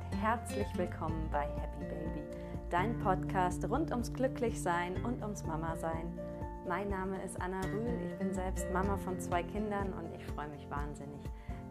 [0.00, 2.22] und herzlich willkommen bei Happy Baby,
[2.70, 6.18] dein Podcast rund ums Glücklichsein und ums Mama-Sein.
[6.66, 10.48] Mein Name ist Anna Rühl, ich bin selbst Mama von zwei Kindern und ich freue
[10.48, 11.20] mich wahnsinnig,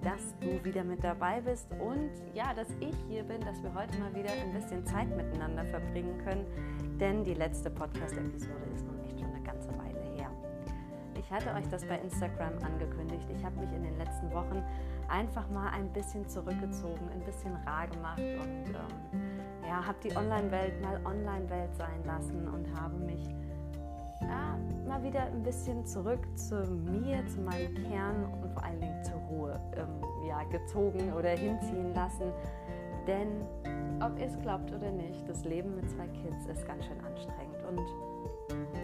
[0.01, 3.97] dass du wieder mit dabei bist und ja, dass ich hier bin, dass wir heute
[3.97, 6.45] mal wieder ein bisschen Zeit miteinander verbringen können,
[6.99, 10.29] denn die letzte Podcast-Episode ist nun echt schon eine ganze Weile her.
[11.17, 13.27] Ich hatte euch das bei Instagram angekündigt.
[13.35, 14.63] Ich habe mich in den letzten Wochen
[15.09, 20.81] einfach mal ein bisschen zurückgezogen, ein bisschen rar gemacht und ähm, ja, habe die Online-Welt
[20.81, 23.29] mal Online-Welt sein lassen und habe mich
[24.21, 29.03] ja, mal wieder ein bisschen zurück zu mir, zu meinem Kern und vor allen Dingen
[29.03, 32.31] zur Ruhe ähm, ja, gezogen oder hinziehen lassen.
[33.07, 33.27] Denn
[34.01, 37.63] ob ihr es glaubt oder nicht, das Leben mit zwei Kids ist ganz schön anstrengend.
[37.67, 37.79] Und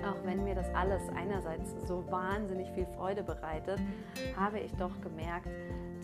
[0.06, 3.80] auch wenn mir das alles einerseits so wahnsinnig viel Freude bereitet,
[4.36, 5.50] habe ich doch gemerkt,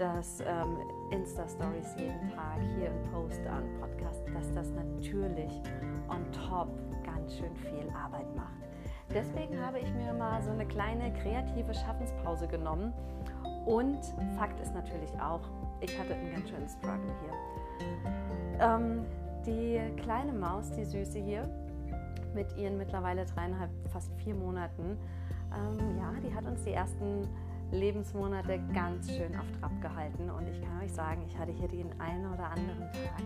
[0.01, 0.77] dass ähm,
[1.11, 5.61] Insta-Stories jeden Tag hier im Post an Podcast, dass das natürlich
[6.09, 6.69] on top
[7.05, 8.65] ganz schön viel Arbeit macht.
[9.13, 12.91] Deswegen habe ich mir mal so eine kleine kreative Schaffenspause genommen.
[13.67, 13.99] Und
[14.39, 15.41] Fakt ist natürlich auch,
[15.81, 18.59] ich hatte einen ganz schönen Struggle hier.
[18.59, 19.05] Ähm,
[19.45, 21.47] die kleine Maus, die Süße hier,
[22.33, 24.97] mit ihren mittlerweile dreieinhalb, fast vier Monaten,
[25.53, 27.27] ähm, ja, die hat uns die ersten
[27.71, 31.99] Lebensmonate ganz schön auf Trab gehalten und ich kann euch sagen, ich hatte hier den
[31.99, 33.23] einen oder anderen Tag,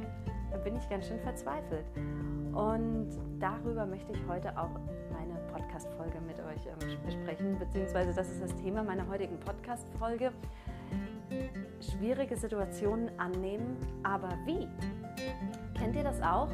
[0.51, 1.85] da bin ich ganz schön verzweifelt.
[2.53, 4.69] Und darüber möchte ich heute auch
[5.11, 10.31] meine Podcast-Folge mit euch ähm, besprechen, beziehungsweise das ist das Thema meiner heutigen Podcast-Folge.
[11.81, 14.67] Schwierige Situationen annehmen, aber wie?
[15.73, 16.49] Kennt ihr das auch?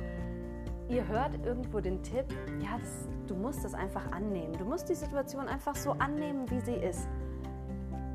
[0.87, 2.25] Ihr hört irgendwo den Tipp,
[2.59, 4.53] ja, das, du musst das einfach annehmen.
[4.57, 7.07] Du musst die Situation einfach so annehmen, wie sie ist.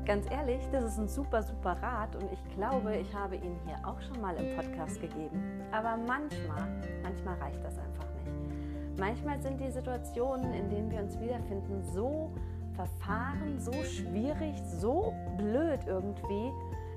[0.07, 3.75] Ganz ehrlich, das ist ein super, super Rat und ich glaube, ich habe ihn hier
[3.85, 5.61] auch schon mal im Podcast gegeben.
[5.73, 6.65] Aber manchmal,
[7.03, 8.97] manchmal reicht das einfach nicht.
[8.97, 12.31] Manchmal sind die Situationen, in denen wir uns wiederfinden, so
[12.73, 16.53] verfahren, so schwierig, so blöd irgendwie,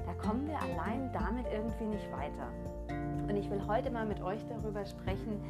[0.06, 2.46] da kommen wir allein damit irgendwie nicht weiter.
[3.28, 5.42] Und ich will heute mal mit euch darüber sprechen,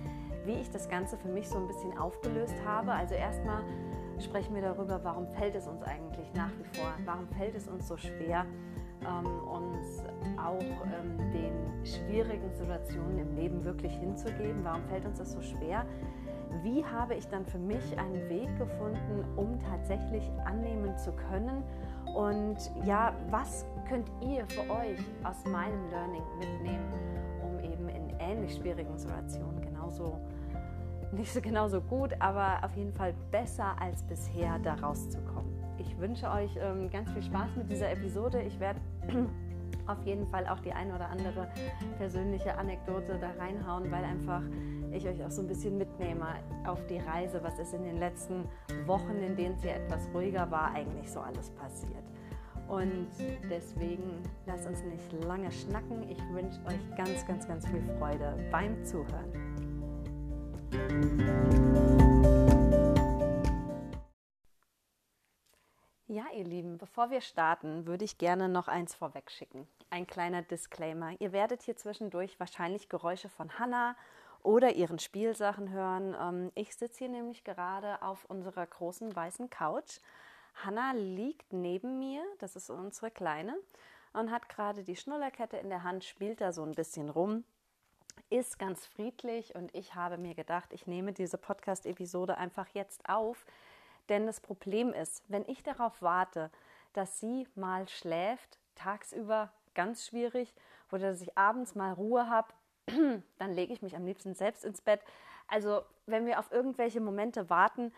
[0.46, 2.92] wie ich das Ganze für mich so ein bisschen aufgelöst habe.
[2.92, 3.62] Also erstmal
[4.20, 7.88] sprechen wir darüber, warum fällt es uns eigentlich nach wie vor, warum fällt es uns
[7.88, 8.47] so schwer,
[9.03, 10.03] ähm, uns
[10.36, 15.86] auch ähm, den schwierigen Situationen im Leben wirklich hinzugeben, warum fällt uns das so schwer.
[16.62, 21.62] Wie habe ich dann für mich einen Weg gefunden, um tatsächlich annehmen zu können?
[22.14, 26.92] Und ja, was könnt ihr für euch aus meinem Learning mitnehmen,
[27.42, 30.19] um eben in ähnlich schwierigen Situationen genauso
[31.12, 35.53] nicht so genauso gut, aber auf jeden Fall besser als bisher da rauszukommen.
[35.78, 38.43] Ich wünsche euch ähm, ganz viel Spaß mit dieser Episode.
[38.43, 38.81] Ich werde
[39.87, 41.48] auf jeden Fall auch die eine oder andere
[41.97, 44.43] persönliche Anekdote da reinhauen, weil einfach
[44.93, 46.26] ich euch auch so ein bisschen mitnehme
[46.66, 48.44] auf die Reise, was ist in den letzten
[48.87, 52.04] Wochen, in denen es ja etwas ruhiger war, eigentlich so alles passiert.
[52.69, 53.09] Und
[53.50, 56.09] deswegen lasst uns nicht lange schnacken.
[56.09, 59.49] Ich wünsche euch ganz, ganz, ganz viel Freude beim Zuhören.
[66.12, 69.69] Ja, ihr Lieben, bevor wir starten, würde ich gerne noch eins vorwegschicken.
[69.91, 71.12] Ein kleiner Disclaimer.
[71.20, 73.94] Ihr werdet hier zwischendurch wahrscheinlich Geräusche von Hannah
[74.42, 76.16] oder ihren Spielsachen hören.
[76.20, 80.00] Ähm, ich sitze hier nämlich gerade auf unserer großen weißen Couch.
[80.64, 83.56] Hannah liegt neben mir, das ist unsere Kleine,
[84.12, 87.44] und hat gerade die Schnullerkette in der Hand, spielt da so ein bisschen rum
[88.30, 93.44] ist ganz friedlich und ich habe mir gedacht, ich nehme diese Podcast-Episode einfach jetzt auf,
[94.08, 96.50] denn das Problem ist, wenn ich darauf warte,
[96.92, 100.54] dass sie mal schläft, tagsüber ganz schwierig,
[100.92, 102.52] oder dass ich abends mal Ruhe habe,
[103.38, 105.00] dann lege ich mich am liebsten selbst ins Bett.
[105.47, 107.92] Also wenn wir auf irgendwelche Momente warten,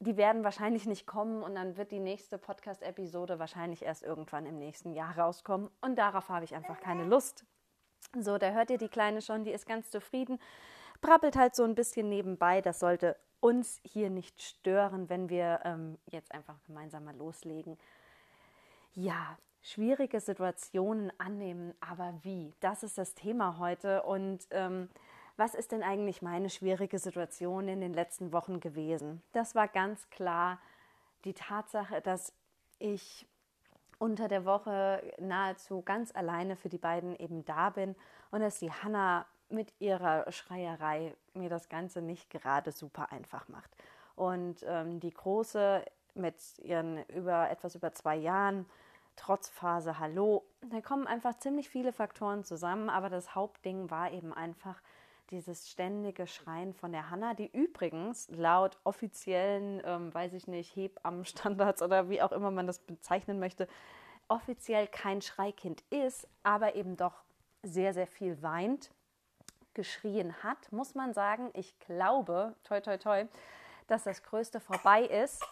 [0.00, 4.58] die werden wahrscheinlich nicht kommen und dann wird die nächste Podcast-Episode wahrscheinlich erst irgendwann im
[4.58, 7.44] nächsten Jahr rauskommen und darauf habe ich einfach keine Lust.
[8.18, 10.40] So, da hört ihr die Kleine schon, die ist ganz zufrieden,
[11.00, 12.60] brabbelt halt so ein bisschen nebenbei.
[12.60, 17.78] Das sollte uns hier nicht stören, wenn wir ähm, jetzt einfach gemeinsam mal loslegen.
[18.94, 22.54] Ja, schwierige Situationen annehmen, aber wie?
[22.60, 24.02] Das ist das Thema heute.
[24.02, 24.88] Und ähm,
[25.36, 29.22] was ist denn eigentlich meine schwierige Situation in den letzten Wochen gewesen?
[29.32, 30.58] Das war ganz klar
[31.24, 32.32] die Tatsache, dass
[32.78, 33.26] ich
[33.98, 37.96] unter der Woche nahezu ganz alleine für die beiden eben da bin
[38.30, 43.70] und dass die Hanna mit ihrer Schreierei mir das Ganze nicht gerade super einfach macht.
[44.14, 45.84] Und ähm, die Große
[46.14, 48.66] mit ihren über etwas über zwei Jahren,
[49.16, 50.44] Trotzphase, hallo.
[50.70, 54.80] Da kommen einfach ziemlich viele Faktoren zusammen, aber das Hauptding war eben einfach
[55.30, 61.82] dieses ständige Schreien von der Hanna, die übrigens laut offiziellen, ähm, weiß ich nicht, Hebammenstandards
[61.82, 63.68] oder wie auch immer man das bezeichnen möchte,
[64.28, 67.22] offiziell kein Schreikind ist, aber eben doch
[67.62, 68.90] sehr, sehr viel weint,
[69.74, 73.26] geschrien hat, muss man sagen, ich glaube, toi, toi, toi,
[73.86, 75.42] dass das Größte vorbei ist.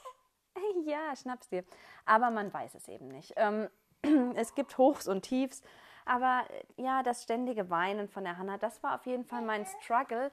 [0.85, 1.65] ja, schnapp's dir.
[2.05, 3.35] Aber man weiß es eben nicht.
[3.37, 3.69] Ähm,
[4.35, 5.63] es gibt Hochs und Tiefs.
[6.07, 9.67] Aber äh, ja, das ständige Weinen von der Hanna, das war auf jeden Fall mein
[9.67, 10.33] Struggle.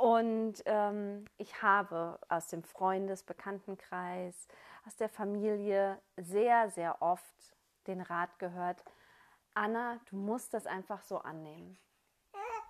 [0.00, 4.48] Und ähm, ich habe aus dem Freundes-, Bekanntenkreis,
[4.86, 7.24] aus der Familie sehr, sehr oft
[7.86, 8.82] den Rat gehört,
[9.54, 11.78] Anna, du musst das einfach so annehmen.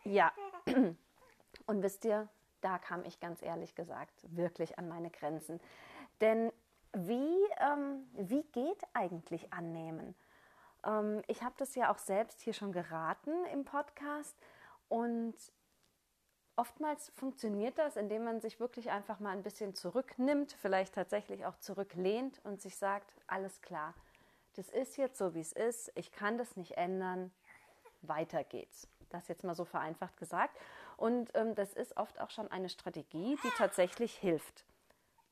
[0.03, 0.33] Ja.
[1.67, 2.29] Und wisst ihr,
[2.61, 5.61] da kam ich ganz ehrlich gesagt wirklich an meine Grenzen.
[6.21, 6.53] Denn
[6.93, 10.15] wie, ähm, wie geht eigentlich annehmen?
[10.85, 14.37] Ähm, ich habe das ja auch selbst hier schon geraten im Podcast
[14.89, 15.35] und
[16.57, 21.57] oftmals funktioniert das, indem man sich wirklich einfach mal ein bisschen zurücknimmt, vielleicht tatsächlich auch
[21.59, 23.95] zurücklehnt und sich sagt, alles klar,
[24.57, 27.33] das ist jetzt so, wie es ist, ich kann das nicht ändern,
[28.03, 28.87] weiter geht's.
[29.11, 30.57] Das jetzt mal so vereinfacht gesagt.
[30.97, 34.65] Und ähm, das ist oft auch schon eine Strategie, die tatsächlich hilft.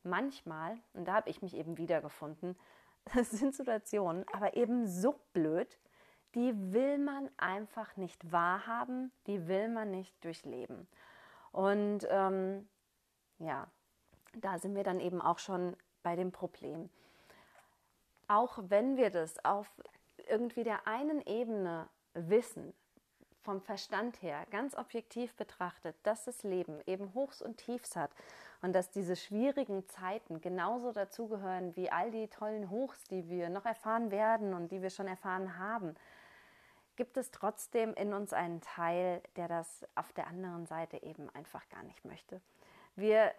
[0.03, 2.57] Manchmal, und da habe ich mich eben wiedergefunden,
[3.05, 5.79] das sind Situationen, aber eben so blöd,
[6.35, 10.89] die will man einfach nicht wahrhaben, die will man nicht durchleben.
[11.51, 12.69] Und ähm,
[13.39, 13.67] ja,
[14.35, 16.89] da sind wir dann eben auch schon bei dem Problem.
[18.29, 19.71] Auch wenn wir das auf
[20.29, 22.73] irgendwie der einen Ebene wissen,
[23.43, 28.11] vom Verstand her, ganz objektiv betrachtet, dass das Leben eben Hochs und Tiefs hat
[28.63, 33.67] und dass diese schwierigen Zeiten genauso dazugehören wie all die tollen Hochs, die wir noch
[33.67, 35.95] erfahren werden und die wir schon erfahren haben,
[36.97, 41.69] gibt es trotzdem in uns einen Teil, der das auf der anderen Seite eben einfach
[41.69, 42.41] gar nicht möchte.
[42.97, 43.33] Wir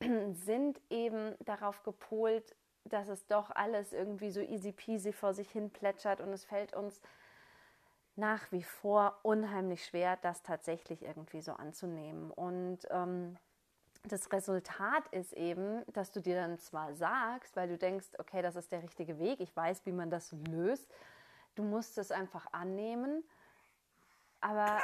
[0.32, 5.70] sind eben darauf gepolt, dass es doch alles irgendwie so easy peasy vor sich hin
[5.70, 7.00] plätschert und es fällt uns
[8.18, 12.32] nach wie vor unheimlich schwer, das tatsächlich irgendwie so anzunehmen.
[12.32, 13.36] Und ähm,
[14.02, 18.56] das Resultat ist eben, dass du dir dann zwar sagst, weil du denkst, okay, das
[18.56, 20.90] ist der richtige Weg, ich weiß, wie man das löst,
[21.54, 23.22] du musst es einfach annehmen,
[24.40, 24.80] aber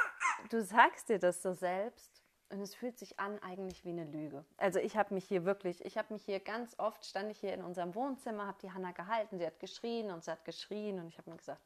[0.49, 4.45] du sagst dir das so selbst und es fühlt sich an eigentlich wie eine Lüge.
[4.55, 7.53] Also ich habe mich hier wirklich, ich habe mich hier ganz oft, stand ich hier
[7.53, 11.07] in unserem Wohnzimmer, habe die Hanna gehalten, sie hat geschrien und sie hat geschrien und
[11.09, 11.61] ich habe mir gesagt,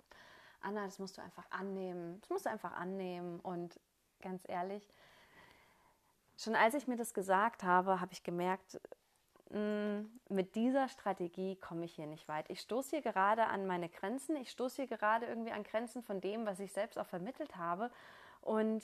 [0.62, 3.80] Anna, das musst du einfach annehmen, das musst du einfach annehmen und
[4.22, 4.94] ganz ehrlich,
[6.42, 8.80] Schon als ich mir das gesagt habe, habe ich gemerkt,
[9.50, 12.50] mm, mit dieser Strategie komme ich hier nicht weit.
[12.50, 14.38] Ich stoße hier gerade an meine Grenzen.
[14.38, 17.92] Ich stoße hier gerade irgendwie an Grenzen von dem, was ich selbst auch vermittelt habe.
[18.40, 18.84] Und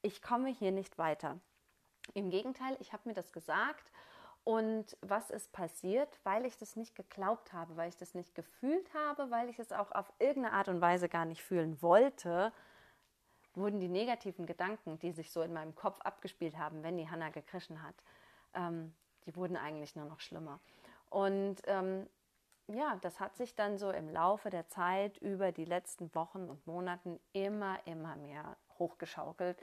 [0.00, 1.38] ich komme hier nicht weiter.
[2.14, 3.92] Im Gegenteil, ich habe mir das gesagt.
[4.48, 6.08] Und was ist passiert?
[6.24, 9.72] Weil ich das nicht geglaubt habe, weil ich das nicht gefühlt habe, weil ich es
[9.72, 12.50] auch auf irgendeine Art und Weise gar nicht fühlen wollte,
[13.52, 17.28] wurden die negativen Gedanken, die sich so in meinem Kopf abgespielt haben, wenn die Hanna
[17.28, 17.94] gekrischen hat,
[18.54, 18.94] ähm,
[19.26, 20.60] die wurden eigentlich nur noch schlimmer.
[21.10, 22.08] Und ähm,
[22.68, 26.66] ja, das hat sich dann so im Laufe der Zeit über die letzten Wochen und
[26.66, 29.58] Monaten immer, immer mehr hochgeschaukelt.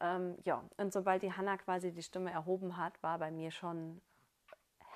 [0.00, 4.00] Ähm, ja, und sobald die Hanna quasi die Stimme erhoben hat, war bei mir schon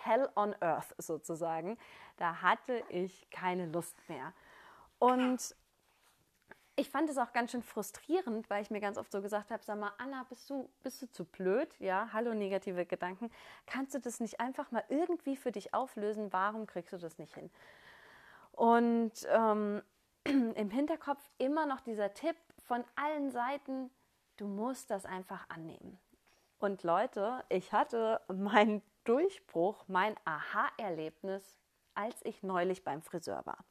[0.07, 1.79] Hell on Earth sozusagen.
[2.17, 4.33] Da hatte ich keine Lust mehr.
[4.99, 5.55] Und
[6.77, 9.63] ich fand es auch ganz schön frustrierend, weil ich mir ganz oft so gesagt habe,
[9.65, 11.75] sag mal, Anna, bist du, bist du zu blöd?
[11.81, 13.31] Ja, hallo negative Gedanken.
[13.67, 16.33] Kannst du das nicht einfach mal irgendwie für dich auflösen?
[16.35, 17.51] Warum kriegst du das nicht hin?
[18.53, 19.83] Und ähm,
[20.25, 22.37] im Hinterkopf immer noch dieser Tipp
[22.67, 23.91] von allen Seiten,
[24.37, 25.99] du musst das einfach annehmen.
[26.59, 31.59] Und Leute, ich hatte meinen Durchbruch, mein Aha-Erlebnis,
[31.95, 33.65] als ich neulich beim Friseur war.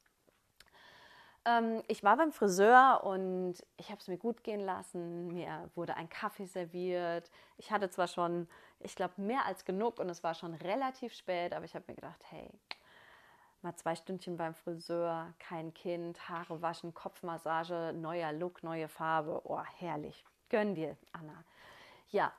[1.44, 5.28] Ähm, ich war beim Friseur und ich habe es mir gut gehen lassen.
[5.28, 7.30] Mir wurde ein Kaffee serviert.
[7.56, 8.48] Ich hatte zwar schon,
[8.80, 11.94] ich glaube, mehr als genug und es war schon relativ spät, aber ich habe mir
[11.94, 12.50] gedacht, hey,
[13.62, 19.40] mal zwei Stündchen beim Friseur, kein Kind, Haare waschen, Kopfmassage, neuer Look, neue Farbe.
[19.44, 20.24] Oh, herrlich.
[20.48, 21.44] Gönn dir, Anna.
[22.10, 22.32] Ja,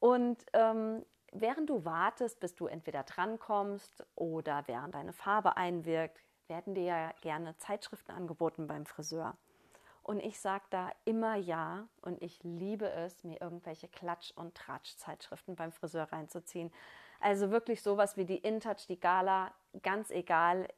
[0.00, 6.74] und ähm, während du wartest, bis du entweder drankommst oder während deine Farbe einwirkt, werden
[6.74, 9.36] dir ja gerne Zeitschriften angeboten beim Friseur.
[10.02, 15.56] Und ich sage da immer ja und ich liebe es, mir irgendwelche Klatsch- und Tratsch-Zeitschriften
[15.56, 16.70] beim Friseur reinzuziehen.
[17.20, 20.68] Also wirklich sowas wie die InTouch, die Gala, ganz egal.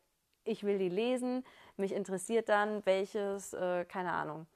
[0.44, 1.44] ich will die lesen.
[1.76, 4.46] Mich interessiert dann, welches, äh, keine Ahnung,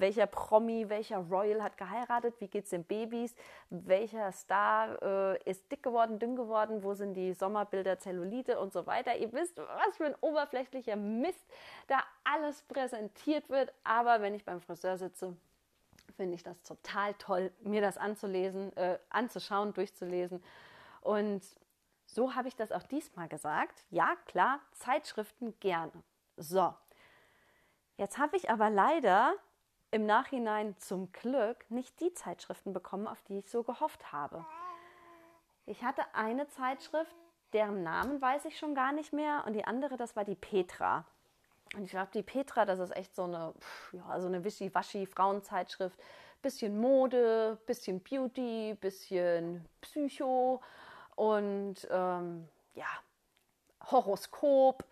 [0.00, 3.34] welcher Promi, welcher Royal hat geheiratet, wie geht es den Babys,
[3.70, 8.86] welcher Star äh, ist dick geworden, dünn geworden, wo sind die Sommerbilder, Zellulite und so
[8.86, 9.16] weiter.
[9.16, 11.44] Ihr wisst, was für ein oberflächlicher Mist
[11.86, 13.72] da alles präsentiert wird.
[13.84, 15.36] Aber wenn ich beim Friseur sitze,
[16.16, 20.42] finde ich das total toll, mir das anzulesen, äh, anzuschauen, durchzulesen.
[21.00, 21.42] Und
[22.06, 23.84] so habe ich das auch diesmal gesagt.
[23.90, 25.92] Ja, klar, Zeitschriften gerne.
[26.36, 26.74] So.
[27.96, 29.34] Jetzt habe ich aber leider
[29.90, 34.44] im Nachhinein zum Glück nicht die Zeitschriften bekommen, auf die ich so gehofft habe.
[35.66, 37.14] Ich hatte eine Zeitschrift,
[37.52, 41.04] deren Namen weiß ich schon gar nicht mehr, und die andere, das war die Petra.
[41.74, 43.54] Und ich glaube, die Petra, das ist echt so eine,
[43.92, 45.98] ja, so eine Wischi-Waschi-Frauenzeitschrift.
[46.40, 50.62] Bisschen Mode, bisschen Beauty, bisschen Psycho
[51.16, 52.86] und ähm, ja,
[53.90, 54.84] Horoskop,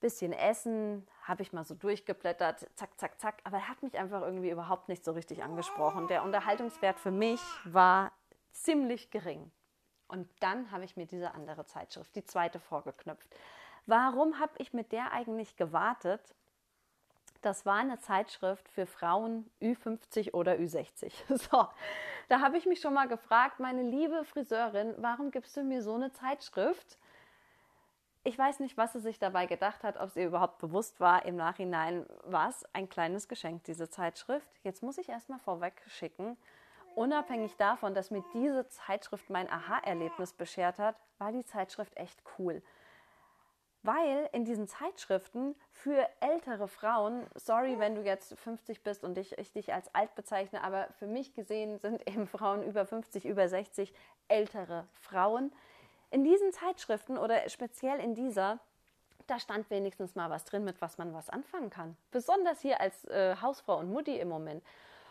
[0.00, 3.40] bisschen Essen, habe ich mal so durchgeblättert, zack, zack, zack.
[3.44, 6.06] Aber er hat mich einfach irgendwie überhaupt nicht so richtig angesprochen.
[6.06, 8.12] Der Unterhaltungswert für mich war
[8.52, 9.50] ziemlich gering.
[10.08, 13.28] Und dann habe ich mir diese andere Zeitschrift, die zweite, vorgeknüpft.
[13.86, 16.34] Warum habe ich mit der eigentlich gewartet?
[17.42, 21.12] Das war eine Zeitschrift für Frauen Ü50 oder Ü60.
[21.50, 21.68] So,
[22.28, 25.94] da habe ich mich schon mal gefragt, meine liebe Friseurin, warum gibst du mir so
[25.94, 26.98] eine Zeitschrift?
[28.26, 31.24] Ich weiß nicht, was sie sich dabei gedacht hat, ob sie überhaupt bewusst war.
[31.26, 34.50] Im Nachhinein war es ein kleines Geschenk, diese Zeitschrift.
[34.64, 36.36] Jetzt muss ich erstmal vorweg schicken,
[36.96, 42.62] unabhängig davon, dass mir diese Zeitschrift mein Aha-Erlebnis beschert hat, war die Zeitschrift echt cool
[43.86, 49.38] weil in diesen Zeitschriften für ältere Frauen, sorry, wenn du jetzt 50 bist und ich,
[49.38, 53.48] ich dich als alt bezeichne, aber für mich gesehen sind eben Frauen über 50, über
[53.48, 53.94] 60
[54.28, 55.52] ältere Frauen.
[56.10, 58.58] In diesen Zeitschriften oder speziell in dieser,
[59.26, 61.96] da stand wenigstens mal was drin, mit was man was anfangen kann.
[62.10, 64.62] Besonders hier als äh, Hausfrau und Mutti im Moment.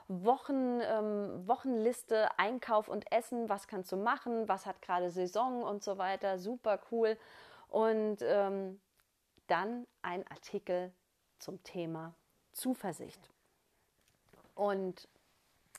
[0.08, 5.84] Wochen, ähm, Wochenliste, Einkauf und Essen, was kannst du machen, was hat gerade Saison und
[5.84, 7.18] so weiter, super cool.
[7.70, 8.80] Und ähm,
[9.48, 10.94] dann ein Artikel
[11.40, 12.14] zum Thema
[12.52, 13.30] Zuversicht.
[14.54, 15.08] Und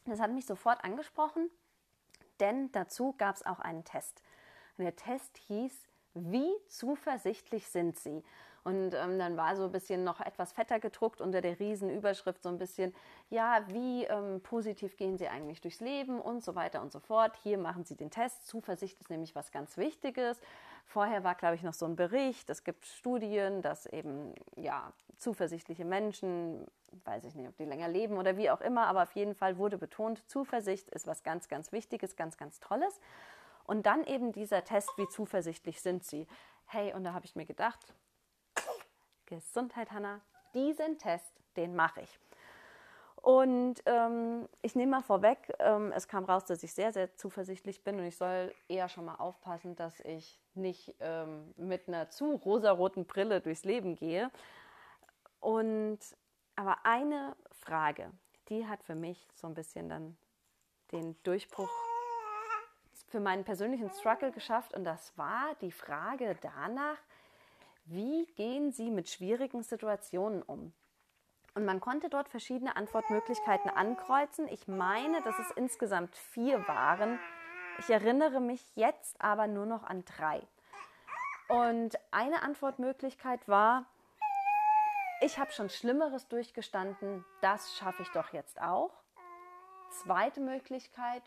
[0.04, 1.50] das hat mich sofort angesprochen,
[2.40, 4.23] denn dazu gab es auch einen Test.
[4.78, 5.73] Und der Test hieß,
[6.14, 8.23] wie zuversichtlich sind Sie?
[8.66, 12.49] Und ähm, dann war so ein bisschen noch etwas fetter gedruckt unter der Riesenüberschrift so
[12.49, 12.92] ein bisschen,
[13.30, 17.37] ja, wie ähm, positiv gehen Sie eigentlich durchs Leben und so weiter und so fort.
[17.45, 18.45] Hier machen Sie den Test.
[18.49, 20.40] Zuversicht ist nämlich was ganz Wichtiges.
[20.85, 22.50] Vorher war, glaube ich, noch so ein Bericht.
[22.50, 26.66] Es gibt Studien, dass eben ja zuversichtliche Menschen,
[27.04, 29.59] weiß ich nicht, ob die länger leben oder wie auch immer, aber auf jeden Fall
[29.59, 33.00] wurde betont, Zuversicht ist was ganz, ganz Wichtiges, ganz, ganz Tolles.
[33.66, 36.26] Und dann eben dieser Test, wie zuversichtlich sind Sie?
[36.66, 37.94] Hey, und da habe ich mir gedacht,
[39.26, 40.20] Gesundheit, Hanna.
[40.54, 42.18] Diesen Test, den mache ich.
[43.16, 47.82] Und ähm, ich nehme mal vorweg, ähm, es kam raus, dass ich sehr, sehr zuversichtlich
[47.82, 52.37] bin und ich soll eher schon mal aufpassen, dass ich nicht ähm, mit einer zu
[52.37, 54.30] rosaroten Brille durchs Leben gehe.
[55.40, 55.99] Und
[56.54, 58.12] aber eine Frage,
[58.49, 60.16] die hat für mich so ein bisschen dann
[60.92, 61.70] den Durchbruch
[63.16, 66.99] für meinen persönlichen Struggle geschafft und das war die Frage danach,
[67.87, 70.75] wie gehen Sie mit schwierigen Situationen um?
[71.54, 74.46] Und man konnte dort verschiedene Antwortmöglichkeiten ankreuzen.
[74.49, 77.18] Ich meine, dass es insgesamt vier waren.
[77.78, 80.42] Ich erinnere mich jetzt aber nur noch an drei.
[81.49, 83.87] Und eine Antwortmöglichkeit war,
[85.23, 88.92] ich habe schon Schlimmeres durchgestanden, das schaffe ich doch jetzt auch.
[90.02, 91.23] Zweite Möglichkeit,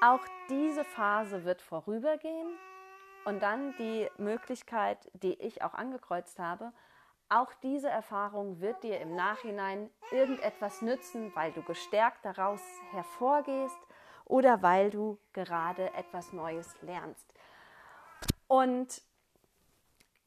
[0.00, 2.48] auch diese Phase wird vorübergehen.
[3.24, 6.72] Und dann die Möglichkeit, die ich auch angekreuzt habe,
[7.30, 12.60] auch diese Erfahrung wird dir im Nachhinein irgendetwas nützen, weil du gestärkt daraus
[12.90, 13.78] hervorgehst
[14.26, 17.32] oder weil du gerade etwas Neues lernst.
[18.46, 19.00] Und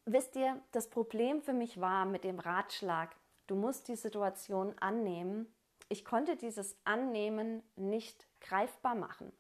[0.06, 5.54] wisst ihr, das Problem für mich war mit dem Ratschlag, du musst die Situation annehmen.
[5.88, 9.32] Ich konnte dieses Annehmen nicht greifbar machen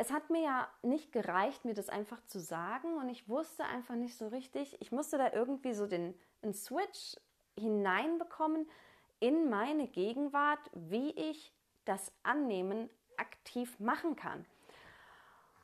[0.00, 3.96] es hat mir ja nicht gereicht, mir das einfach zu sagen und ich wusste einfach
[3.96, 4.80] nicht so richtig.
[4.80, 7.16] Ich musste da irgendwie so den einen Switch
[7.58, 8.70] hineinbekommen
[9.18, 11.52] in meine Gegenwart, wie ich
[11.84, 14.46] das Annehmen aktiv machen kann.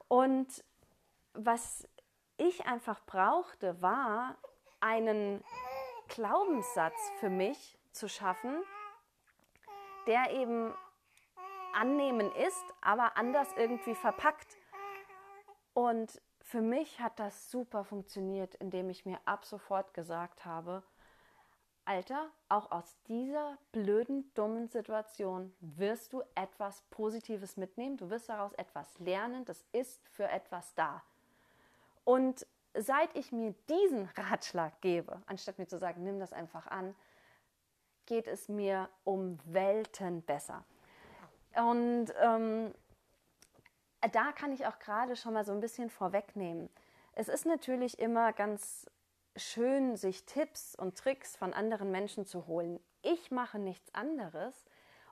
[0.08, 0.64] Und
[1.34, 1.88] was
[2.36, 4.36] ich einfach brauchte, war
[4.80, 5.44] einen
[6.08, 8.64] Glaubenssatz für mich zu schaffen,
[10.08, 10.74] der eben
[11.74, 14.56] annehmen ist, aber anders irgendwie verpackt.
[15.72, 20.82] Und für mich hat das super funktioniert, indem ich mir ab sofort gesagt habe,
[21.86, 28.52] Alter, auch aus dieser blöden, dummen Situation wirst du etwas Positives mitnehmen, du wirst daraus
[28.54, 31.02] etwas lernen, das ist für etwas da.
[32.04, 36.94] Und seit ich mir diesen Ratschlag gebe, anstatt mir zu sagen, nimm das einfach an,
[38.06, 40.64] geht es mir um Welten besser.
[41.56, 42.74] Und ähm,
[44.12, 46.68] da kann ich auch gerade schon mal so ein bisschen vorwegnehmen.
[47.12, 48.86] Es ist natürlich immer ganz
[49.36, 52.80] schön, sich Tipps und Tricks von anderen Menschen zu holen.
[53.02, 54.64] Ich mache nichts anderes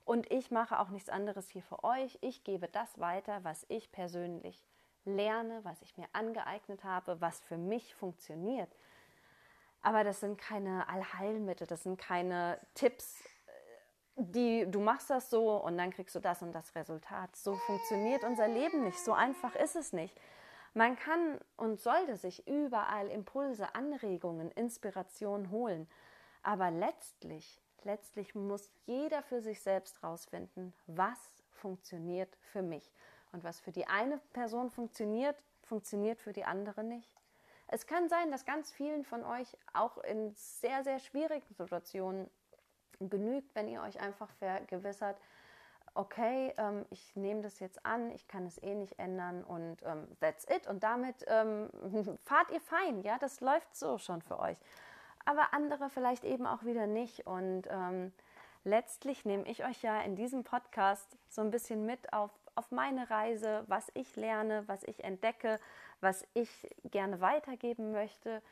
[0.04, 2.18] und ich mache auch nichts anderes hier für euch.
[2.20, 4.64] Ich gebe das weiter, was ich persönlich
[5.04, 8.74] lerne, was ich mir angeeignet habe, was für mich funktioniert.
[9.80, 13.24] Aber das sind keine Allheilmittel, das sind keine Tipps,
[14.16, 17.34] die du machst das so und dann kriegst du das und das Resultat.
[17.36, 20.18] So funktioniert unser Leben nicht, so einfach ist es nicht.
[20.74, 25.88] Man kann und sollte sich überall Impulse, Anregungen, Inspiration holen,
[26.42, 31.18] aber letztlich, letztlich muss jeder für sich selbst rausfinden, was
[31.50, 32.90] funktioniert für mich
[33.32, 37.14] und was für die eine Person funktioniert, funktioniert für die andere nicht.
[37.68, 42.30] Es kann sein, dass ganz vielen von euch auch in sehr, sehr schwierigen Situationen
[43.08, 45.16] genügt, wenn ihr euch einfach vergewissert,
[45.94, 50.08] okay, ähm, ich nehme das jetzt an, ich kann es eh nicht ändern und ähm,
[50.20, 50.66] that's it.
[50.66, 51.68] Und damit ähm,
[52.24, 54.58] fahrt ihr fein, ja, das läuft so schon für euch.
[55.24, 57.26] Aber andere vielleicht eben auch wieder nicht.
[57.26, 58.12] Und ähm,
[58.64, 63.08] letztlich nehme ich euch ja in diesem Podcast so ein bisschen mit auf, auf meine
[63.10, 65.60] Reise, was ich lerne, was ich entdecke,
[66.00, 68.42] was ich gerne weitergeben möchte.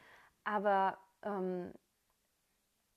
[0.44, 1.72] Aber ähm,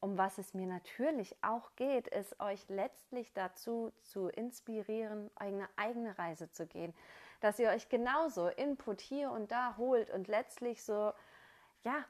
[0.04, 6.20] um was es mir natürlich auch geht, ist euch letztlich dazu zu inspirieren, eine eigene
[6.20, 6.94] Reise zu gehen.
[7.40, 11.14] Dass ihr euch genauso Input hier und da holt und letztlich so,
[11.86, 12.04] ja,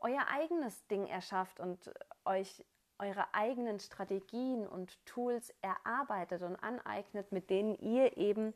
[0.00, 1.92] euer eigenes Ding erschafft und
[2.24, 2.64] euch
[2.98, 8.52] eure eigenen Strategien und Tools erarbeitet und aneignet, mit denen ihr eben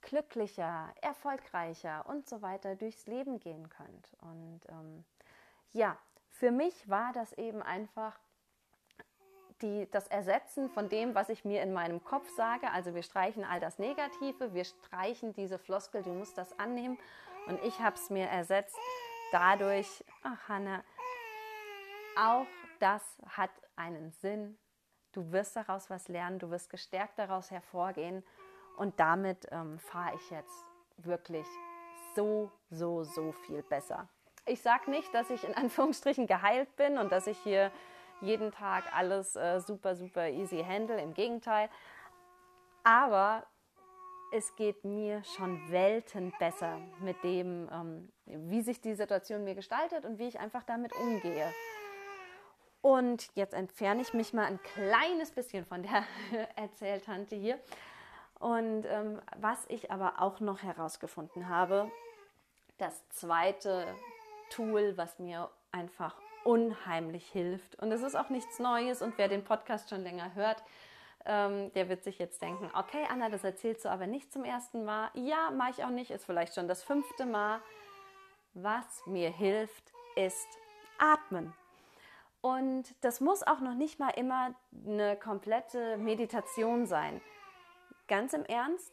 [0.00, 4.10] glücklicher, erfolgreicher und so weiter durchs Leben gehen könnt.
[4.20, 5.04] Und ähm,
[5.72, 5.98] ja,
[6.34, 8.18] für mich war das eben einfach
[9.62, 12.70] die, das Ersetzen von dem, was ich mir in meinem Kopf sage.
[12.72, 16.98] Also wir streichen all das Negative, wir streichen diese Floskel, du musst das annehmen.
[17.46, 18.76] Und ich habe es mir ersetzt
[19.30, 20.82] dadurch, ach Hanna,
[22.16, 22.46] auch
[22.80, 24.58] das hat einen Sinn.
[25.12, 28.24] Du wirst daraus was lernen, du wirst gestärkt daraus hervorgehen.
[28.76, 30.66] Und damit ähm, fahre ich jetzt
[30.96, 31.46] wirklich
[32.16, 34.08] so, so, so viel besser.
[34.46, 37.70] Ich sage nicht, dass ich in Anführungsstrichen geheilt bin und dass ich hier
[38.20, 41.00] jeden Tag alles äh, super, super easy handle.
[41.00, 41.68] Im Gegenteil.
[42.84, 43.46] Aber
[44.32, 50.04] es geht mir schon Welten besser mit dem, ähm, wie sich die Situation mir gestaltet
[50.04, 51.52] und wie ich einfach damit umgehe.
[52.82, 56.04] Und jetzt entferne ich mich mal ein kleines bisschen von der
[56.56, 57.58] Erzähltante hier.
[58.40, 61.90] Und ähm, was ich aber auch noch herausgefunden habe,
[62.76, 63.86] das zweite
[64.54, 67.76] Tool, was mir einfach unheimlich hilft.
[67.76, 69.02] Und es ist auch nichts Neues.
[69.02, 70.62] Und wer den Podcast schon länger hört,
[71.26, 74.84] ähm, der wird sich jetzt denken, okay, Anna, das erzählst du aber nicht zum ersten
[74.84, 75.10] Mal.
[75.14, 77.60] Ja, mache ich auch nicht, ist vielleicht schon das fünfte Mal.
[78.52, 80.46] Was mir hilft, ist
[80.98, 81.52] atmen.
[82.40, 84.54] Und das muss auch noch nicht mal immer
[84.86, 87.22] eine komplette Meditation sein.
[88.06, 88.92] Ganz im Ernst,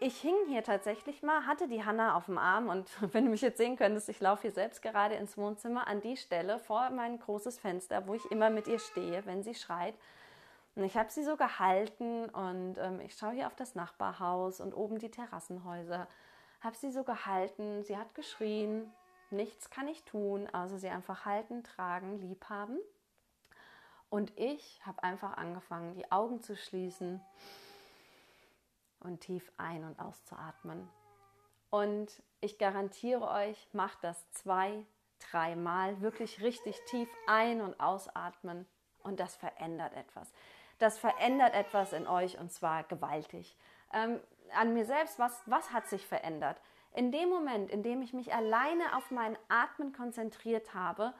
[0.00, 3.42] ich hing hier tatsächlich mal, hatte die Hanna auf dem Arm und wenn du mich
[3.42, 7.18] jetzt sehen könntest, ich laufe hier selbst gerade ins Wohnzimmer an die Stelle vor mein
[7.18, 9.94] großes Fenster, wo ich immer mit ihr stehe, wenn sie schreit.
[10.74, 14.72] Und ich habe sie so gehalten und ähm, ich schaue hier auf das Nachbarhaus und
[14.72, 16.08] oben die Terrassenhäuser.
[16.60, 18.90] Habe sie so gehalten, sie hat geschrien,
[19.30, 22.78] nichts kann ich tun, also sie einfach halten, tragen, lieb haben.
[24.08, 27.20] Und ich habe einfach angefangen, die Augen zu schließen
[29.00, 30.88] und tief ein- und auszuatmen.
[31.70, 34.84] Und ich garantiere euch, macht das zwei,
[35.30, 38.66] dreimal, wirklich richtig tief ein- und ausatmen
[39.02, 40.32] und das verändert etwas.
[40.78, 43.56] Das verändert etwas in euch und zwar gewaltig.
[43.92, 44.20] Ähm,
[44.56, 46.60] an mir selbst, was, was hat sich verändert?
[46.92, 51.14] In dem Moment, in dem ich mich alleine auf mein Atmen konzentriert habe,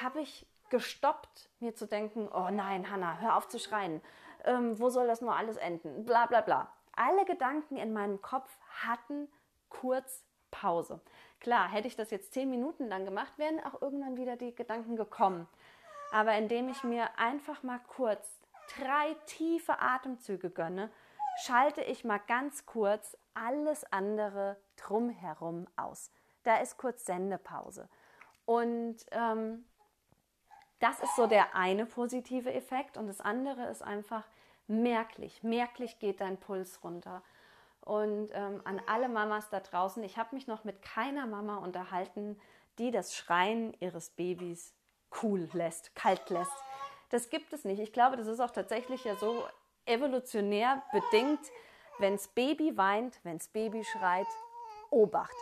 [0.00, 4.02] habe ich gestoppt, mir zu denken, oh nein, Hanna, hör auf zu schreien.
[4.44, 6.04] Ähm, wo soll das nur alles enden?
[6.04, 6.72] Bla bla bla.
[6.96, 8.50] Alle Gedanken in meinem Kopf
[8.82, 9.28] hatten
[9.68, 11.00] kurz Pause.
[11.40, 14.96] Klar, hätte ich das jetzt zehn Minuten lang gemacht, wären auch irgendwann wieder die Gedanken
[14.96, 15.46] gekommen.
[16.12, 18.40] Aber indem ich mir einfach mal kurz
[18.78, 20.90] drei tiefe Atemzüge gönne,
[21.44, 26.10] schalte ich mal ganz kurz alles andere drumherum aus.
[26.44, 27.88] Da ist kurz Sendepause.
[28.46, 29.66] Und ähm,
[30.78, 32.96] das ist so der eine positive Effekt.
[32.96, 34.24] Und das andere ist einfach
[34.68, 35.42] merklich.
[35.42, 37.22] Merklich geht dein Puls runter.
[37.80, 42.40] Und ähm, an alle Mamas da draußen, ich habe mich noch mit keiner Mama unterhalten,
[42.78, 44.74] die das Schreien ihres Babys
[45.22, 46.52] cool lässt, kalt lässt.
[47.10, 47.78] Das gibt es nicht.
[47.78, 49.44] Ich glaube, das ist auch tatsächlich ja so
[49.86, 51.40] evolutionär bedingt.
[51.98, 54.26] Wenns Baby weint, wenns Baby schreit,
[54.90, 55.36] Obacht.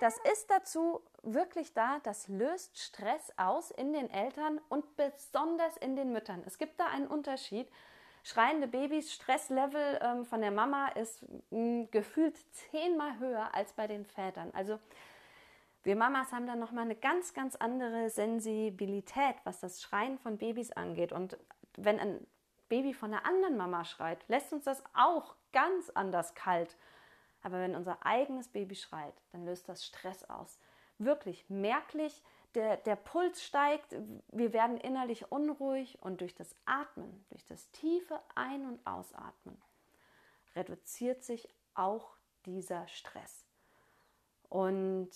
[0.00, 5.96] Das ist dazu wirklich da, das löst Stress aus in den Eltern und besonders in
[5.96, 6.42] den Müttern.
[6.46, 7.68] Es gibt da einen Unterschied.
[8.26, 13.86] Schreiende Babys, Stresslevel ähm, von der Mama ist mh, mm, gefühlt zehnmal höher als bei
[13.86, 14.50] den Vätern.
[14.54, 14.78] Also
[15.82, 20.72] wir Mamas haben dann nochmal eine ganz, ganz andere Sensibilität, was das Schreien von Babys
[20.72, 21.12] angeht.
[21.12, 21.36] Und
[21.76, 22.26] wenn ein
[22.70, 26.78] Baby von einer anderen Mama schreit, lässt uns das auch ganz anders kalt.
[27.42, 30.58] Aber wenn unser eigenes Baby schreit, dann löst das Stress aus.
[30.96, 32.22] Wirklich merklich,
[32.54, 33.96] der, der Puls steigt,
[34.28, 39.60] wir werden innerlich unruhig und durch das Atmen, durch das tiefe Ein- und Ausatmen,
[40.54, 43.44] reduziert sich auch dieser Stress.
[44.48, 45.10] Und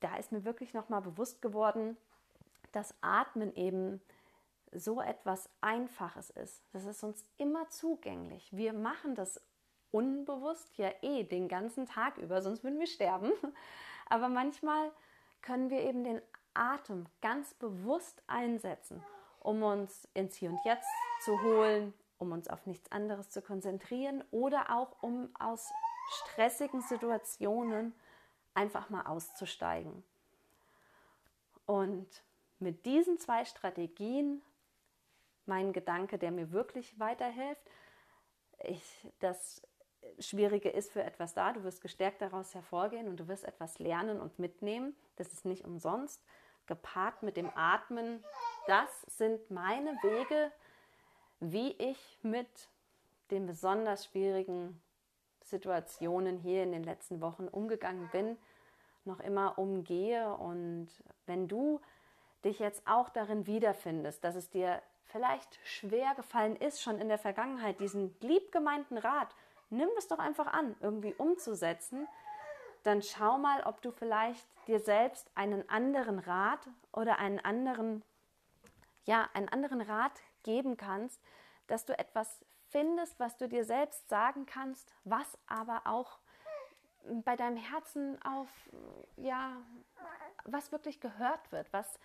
[0.00, 1.96] da ist mir wirklich nochmal bewusst geworden,
[2.72, 4.00] dass Atmen eben
[4.72, 6.62] so etwas Einfaches ist.
[6.72, 8.48] Das ist uns immer zugänglich.
[8.56, 9.42] Wir machen das
[9.90, 13.32] unbewusst ja eh den ganzen Tag über, sonst würden wir sterben.
[14.06, 14.92] Aber manchmal
[15.42, 16.22] können wir eben den
[16.54, 19.02] Atem ganz bewusst einsetzen,
[19.40, 20.88] um uns ins Hier und Jetzt
[21.24, 25.70] zu holen, um uns auf nichts anderes zu konzentrieren oder auch um aus
[26.10, 27.94] stressigen Situationen
[28.54, 30.02] einfach mal auszusteigen.
[31.66, 32.08] Und
[32.58, 34.42] mit diesen zwei Strategien,
[35.46, 37.62] mein Gedanke, der mir wirklich weiterhilft,
[38.62, 38.82] ich,
[39.20, 39.62] das
[40.18, 44.20] Schwierige ist für etwas da, du wirst gestärkt daraus hervorgehen und du wirst etwas lernen
[44.20, 44.94] und mitnehmen.
[45.16, 46.22] Das ist nicht umsonst.
[46.70, 48.24] Gepaart mit dem Atmen,
[48.66, 50.50] das sind meine Wege,
[51.40, 52.48] wie ich mit
[53.30, 54.80] den besonders schwierigen
[55.42, 58.38] Situationen hier in den letzten Wochen umgegangen bin,
[59.04, 60.32] noch immer umgehe.
[60.34, 60.88] Und
[61.26, 61.80] wenn du
[62.44, 67.18] dich jetzt auch darin wiederfindest, dass es dir vielleicht schwer gefallen ist, schon in der
[67.18, 69.34] Vergangenheit diesen liebgemeinten Rat
[69.70, 72.06] nimm es doch einfach an, irgendwie umzusetzen,
[72.82, 76.60] dann schau mal, ob du vielleicht dir selbst einen anderen Rat
[76.92, 78.02] oder einen anderen,
[79.04, 80.12] ja, einen anderen Rat
[80.42, 81.20] geben kannst,
[81.66, 86.18] dass du etwas findest, was du dir selbst sagen kannst, was aber auch
[87.24, 88.48] bei deinem Herzen auf,
[89.16, 89.56] ja,
[90.44, 91.98] was wirklich gehört wird, was,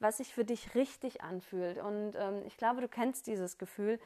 [0.00, 1.78] was sich für dich richtig anfühlt.
[1.78, 4.00] Und ähm, ich glaube, du kennst dieses Gefühl,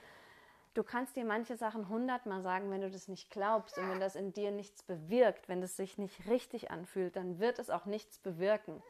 [0.76, 4.14] Du kannst dir manche Sachen hundertmal sagen, wenn du das nicht glaubst und wenn das
[4.14, 8.18] in dir nichts bewirkt, wenn es sich nicht richtig anfühlt, dann wird es auch nichts
[8.18, 8.82] bewirken.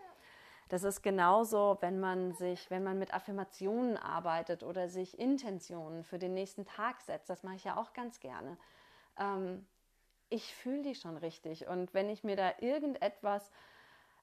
[0.69, 6.19] Das ist genauso, wenn man sich, wenn man mit Affirmationen arbeitet oder sich Intentionen für
[6.19, 7.31] den nächsten Tag setzt.
[7.31, 8.59] Das mache ich ja auch ganz gerne.
[9.17, 9.65] Ähm,
[10.29, 11.69] ich fühle die schon richtig.
[11.69, 13.53] Und wenn ich mir da irgendetwas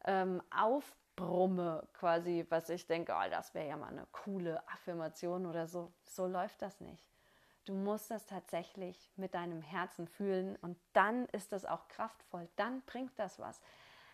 [0.04, 5.66] ähm, aufbrumme, quasi, was ich denke, oh, das wäre ja mal eine coole Affirmation oder
[5.66, 7.06] so, so läuft das nicht.
[7.66, 12.82] Du musst das tatsächlich mit deinem Herzen fühlen und dann ist das auch kraftvoll, dann
[12.82, 13.62] bringt das was.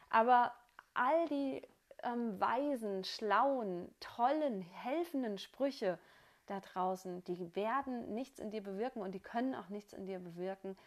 [0.09, 0.53] Aber
[0.93, 1.61] all die
[2.03, 5.97] ähm, weisen, schlauen, tollen, helfenden Sprüche
[6.45, 10.19] da draußen, die werden nichts in dir bewirken und die können auch nichts in dir
[10.19, 10.77] bewirken,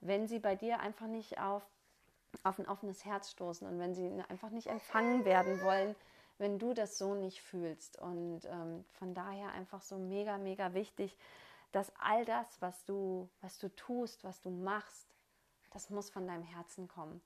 [0.00, 1.62] wenn sie bei dir einfach nicht auf,
[2.44, 5.94] auf ein offenes Herz stoßen und wenn sie einfach nicht empfangen werden wollen,
[6.38, 8.00] wenn du das so nicht fühlst.
[8.00, 11.16] Und ähm, von daher einfach so mega, mega wichtig,
[11.72, 15.14] dass all das, was du, was du tust, was du machst,
[15.70, 17.20] das muss von deinem Herzen kommen.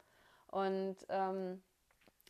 [0.48, 1.62] Und ähm,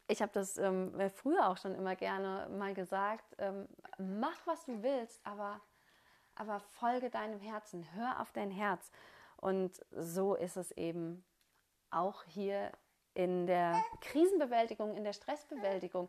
[0.09, 3.67] ich habe das ähm, früher auch schon immer gerne mal gesagt, ähm,
[3.99, 5.61] mach, was du willst, aber,
[6.35, 8.91] aber folge deinem Herzen, hör auf dein Herz.
[9.37, 11.25] Und so ist es eben
[11.91, 12.73] auch hier
[13.15, 16.09] in der Krisenbewältigung, in der Stressbewältigung.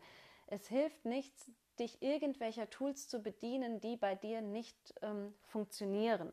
[0.53, 6.31] Es hilft nichts, dich irgendwelcher Tools zu bedienen, die bei dir nicht ähm, funktionieren.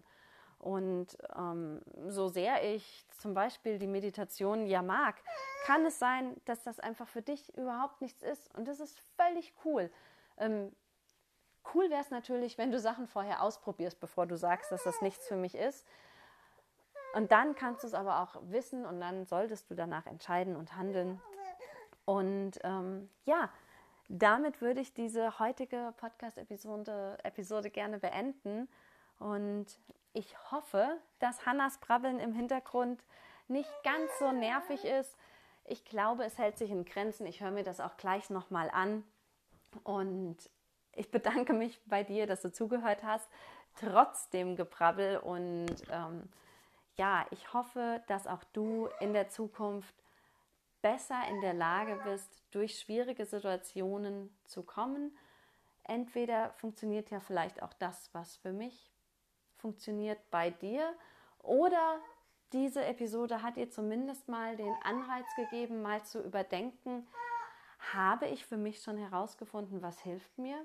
[0.58, 5.22] Und ähm, so sehr ich zum Beispiel die Meditation ja mag,
[5.64, 8.54] kann es sein, dass das einfach für dich überhaupt nichts ist.
[8.54, 9.90] Und das ist völlig cool.
[10.36, 10.76] Ähm,
[11.72, 15.26] cool wäre es natürlich, wenn du Sachen vorher ausprobierst, bevor du sagst, dass das nichts
[15.26, 15.86] für mich ist.
[17.14, 20.76] Und dann kannst du es aber auch wissen und dann solltest du danach entscheiden und
[20.76, 21.22] handeln.
[22.04, 23.50] Und ähm, ja,
[24.12, 28.68] damit würde ich diese heutige Podcast-Episode Episode gerne beenden.
[29.20, 29.66] Und
[30.14, 33.04] ich hoffe, dass Hannas Brabbeln im Hintergrund
[33.46, 35.16] nicht ganz so nervig ist.
[35.64, 37.24] Ich glaube, es hält sich in Grenzen.
[37.24, 39.04] Ich höre mir das auch gleich nochmal an.
[39.84, 40.38] Und
[40.96, 43.28] ich bedanke mich bei dir, dass du zugehört hast,
[43.76, 45.18] trotz dem Gebrabbel.
[45.18, 46.28] Und ähm,
[46.96, 49.94] ja, ich hoffe, dass auch du in der Zukunft
[50.82, 55.16] besser in der Lage bist, durch schwierige Situationen zu kommen.
[55.84, 58.90] Entweder funktioniert ja vielleicht auch das, was für mich
[59.56, 60.94] funktioniert bei dir,
[61.42, 62.00] oder
[62.52, 67.06] diese Episode hat dir zumindest mal den Anreiz gegeben, mal zu überdenken,
[67.92, 70.56] habe ich für mich schon herausgefunden, was hilft mir?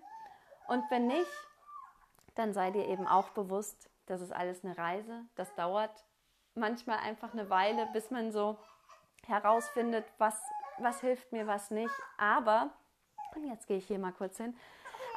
[0.68, 1.30] Und wenn nicht,
[2.34, 5.24] dann sei dir eben auch bewusst, das ist alles eine Reise.
[5.36, 6.06] Das dauert
[6.56, 8.58] manchmal einfach eine Weile, bis man so
[9.28, 10.42] herausfindet, was,
[10.78, 11.94] was hilft mir, was nicht.
[12.18, 12.72] Aber,
[13.36, 14.58] und jetzt gehe ich hier mal kurz hin,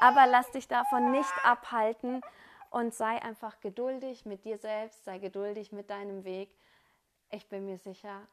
[0.00, 2.20] aber lass dich davon nicht abhalten
[2.70, 6.54] und sei einfach geduldig mit dir selbst, sei geduldig mit deinem Weg.
[7.30, 8.26] Ich bin mir sicher,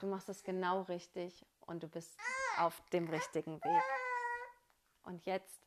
[0.00, 2.18] du machst es genau richtig und du bist
[2.58, 3.82] auf dem richtigen Weg.
[5.04, 5.60] Und jetzt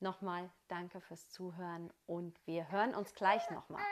[0.00, 3.82] nochmal danke fürs Zuhören und wir hören uns gleich nochmal.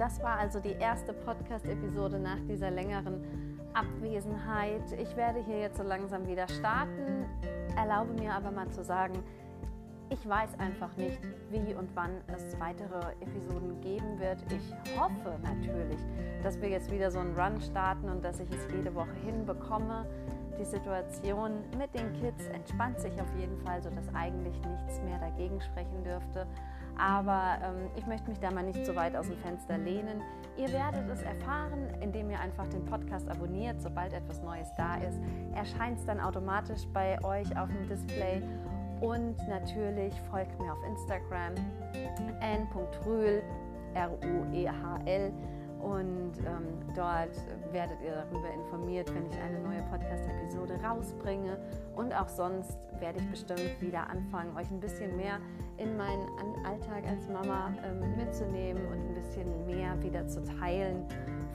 [0.00, 3.22] Das war also die erste Podcast-Episode nach dieser längeren
[3.74, 4.92] Abwesenheit.
[4.98, 7.26] Ich werde hier jetzt so langsam wieder starten,
[7.76, 9.22] erlaube mir aber mal zu sagen,
[10.08, 14.38] ich weiß einfach nicht, wie und wann es weitere Episoden geben wird.
[14.50, 16.00] Ich hoffe natürlich,
[16.42, 20.06] dass wir jetzt wieder so einen Run starten und dass ich es jede Woche hinbekomme.
[20.58, 25.60] Die Situation mit den Kids entspannt sich auf jeden Fall, sodass eigentlich nichts mehr dagegen
[25.60, 26.46] sprechen dürfte.
[27.00, 30.20] Aber ähm, ich möchte mich da mal nicht so weit aus dem Fenster lehnen.
[30.56, 33.80] Ihr werdet es erfahren, indem ihr einfach den Podcast abonniert.
[33.80, 35.18] Sobald etwas Neues da ist,
[35.54, 38.42] erscheint es dann automatisch bei euch auf dem Display.
[39.00, 41.54] Und natürlich folgt mir auf Instagram
[42.40, 43.42] n.rühl,
[43.94, 45.32] R-U-E-H-L.
[45.82, 47.34] Und ähm, dort
[47.72, 51.58] werdet ihr darüber informiert, wenn ich eine neue Podcast-Episode rausbringe.
[51.96, 55.38] Und auch sonst werde ich bestimmt wieder anfangen, euch ein bisschen mehr
[55.78, 56.28] in meinen
[56.64, 61.06] Alltag als Mama ähm, mitzunehmen und ein bisschen mehr wieder zu teilen.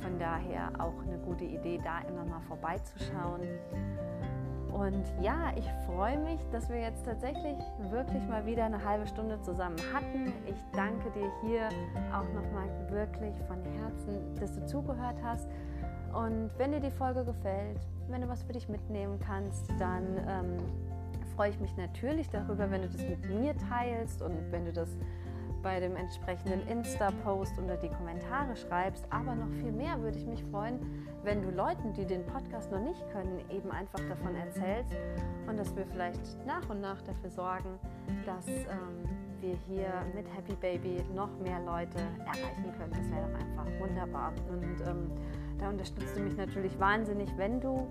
[0.01, 3.41] Von daher auch eine gute Idee, da immer mal vorbeizuschauen.
[4.75, 7.57] Und ja, ich freue mich, dass wir jetzt tatsächlich
[7.91, 10.33] wirklich mal wieder eine halbe Stunde zusammen hatten.
[10.45, 11.69] Ich danke dir hier
[12.11, 15.47] auch nochmal wirklich von Herzen, dass du zugehört hast.
[16.13, 20.57] Und wenn dir die Folge gefällt, wenn du was für dich mitnehmen kannst, dann ähm,
[21.38, 24.89] freue ich mich natürlich darüber, wenn du das mit mir teilst und wenn du das
[25.65, 29.04] bei dem entsprechenden Insta-Post unter die Kommentare schreibst.
[29.10, 30.80] Aber noch viel mehr würde ich mich freuen,
[31.23, 34.95] wenn du Leuten, die den Podcast noch nicht können, eben einfach davon erzählst
[35.47, 37.80] und dass wir vielleicht nach und nach dafür sorgen,
[38.28, 39.10] dass ähm,
[39.41, 42.91] wir hier mit Happy Baby noch mehr Leute erreichen können.
[42.91, 44.34] Das wäre doch einfach wunderbar.
[44.47, 45.12] Und ähm,
[45.58, 47.88] da unterstützt du mich natürlich wahnsinnig, wenn du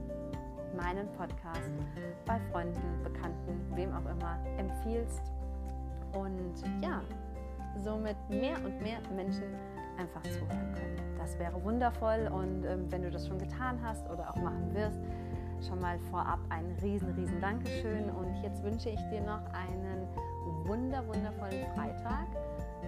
[0.76, 1.72] meinen Podcast
[2.24, 5.22] bei Freunden, Bekannten, wem auch immer empfiehlst.
[6.12, 7.02] Und ja,
[7.82, 9.54] somit mehr und mehr Menschen
[9.98, 11.16] einfach zuhören können.
[11.18, 15.00] Das wäre wundervoll und ähm, wenn du das schon getan hast oder auch machen wirst,
[15.66, 20.06] schon mal vorab ein riesen, riesen Dankeschön und jetzt wünsche ich dir noch einen
[20.64, 22.26] wunder, wundervollen Freitag.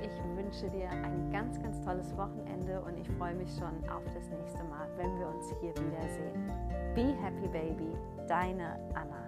[0.03, 4.29] Ich wünsche dir ein ganz, ganz tolles Wochenende und ich freue mich schon auf das
[4.29, 6.51] nächste Mal, wenn wir uns hier wiedersehen.
[6.94, 7.92] Be happy, baby.
[8.29, 9.27] Deine Anna.